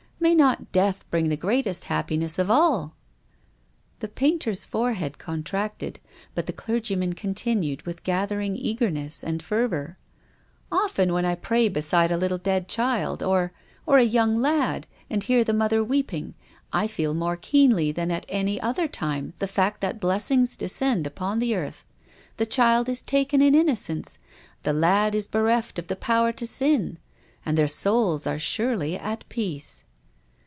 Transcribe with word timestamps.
May 0.23 0.35
not 0.35 0.71
death 0.71 1.03
bring 1.09 1.29
the 1.29 1.35
greatest 1.35 1.85
happiness 1.85 2.37
of 2.37 2.51
all?" 2.51 2.93
The 4.01 4.07
painter's 4.07 4.65
forehead 4.65 5.17
contracted, 5.17 5.99
but 6.35 6.45
the 6.45 6.53
clergyman 6.53 7.13
continued 7.13 7.81
with 7.87 8.03
gathering 8.03 8.55
eagerness 8.55 9.23
and 9.23 9.41
fervour:" 9.41 9.97
Often 10.71 11.11
when 11.13 11.25
I 11.25 11.33
pray 11.33 11.69
beside 11.69 12.11
a 12.11 12.17
little 12.17 12.37
dead 12.37 12.67
child, 12.67 13.23
or— 13.23 13.51
or 13.87 13.97
a 13.97 14.03
young 14.03 14.35
lad, 14.37 14.85
and 15.09 15.23
hear 15.23 15.43
the 15.43 15.53
mother 15.55 15.83
weep 15.83 16.13
ing, 16.13 16.35
I 16.71 16.85
feel 16.85 17.15
more 17.15 17.35
keenly 17.35 17.91
than 17.91 18.11
at 18.11 18.27
any 18.29 18.61
other 18.61 18.87
time 18.87 19.33
the 19.39 19.47
fact 19.47 19.81
that 19.81 19.99
blessings 19.99 20.55
descend 20.55 21.07
upon 21.07 21.39
the 21.39 21.55
earth. 21.55 21.83
The 22.37 22.45
child 22.45 22.87
is 22.87 23.01
taken 23.01 23.41
in 23.41 23.55
innocence. 23.55 24.19
The 24.61 24.73
lad 24.73 25.15
is 25.15 25.25
bereft 25.25 25.79
of 25.79 25.87
the 25.87 25.95
power 25.95 26.31
to 26.33 26.45
sin. 26.45 26.99
And 27.43 27.57
their 27.57 27.67
souls 27.67 28.27
are 28.27 28.37
surely 28.39 28.95
at 28.95 29.27
peace." 29.27 29.83